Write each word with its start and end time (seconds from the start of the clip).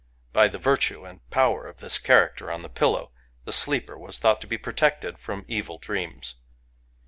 By 0.33 0.47
the 0.47 0.57
virtue 0.57 1.05
and 1.05 1.29
power 1.29 1.67
of 1.67 1.77
this 1.77 1.99
character 1.99 2.49
on 2.51 2.63
the 2.63 2.69
pillow, 2.69 3.11
the 3.45 3.51
sleeper 3.51 3.95
was 3.95 4.17
thought 4.17 4.41
to 4.41 4.47
be 4.47 4.57
protected 4.57 5.19
from 5.19 5.45
evil 5.47 5.77
dreams. 5.77 6.37